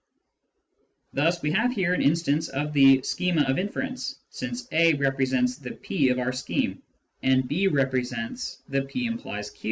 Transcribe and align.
Thus 1.13 1.39
we 1.43 1.51
have 1.51 1.73
here 1.73 1.93
an' 1.93 2.01
instance 2.01 2.47
of 2.47 2.73
the 2.73 3.03
schema 3.03 3.43
of 3.43 3.59
inference, 3.59 4.15
since 4.31 4.67
A 4.71 4.95
represents 4.95 5.57
the 5.57 5.73
p 5.75 6.09
of 6.09 6.17
our 6.17 6.31
scheme, 6.33 6.81
and 7.21 7.47
B 7.47 7.67
represents 7.67 8.63
the" 8.67 8.81
p 8.91 9.05
implies 9.05 9.51
q." 9.51 9.59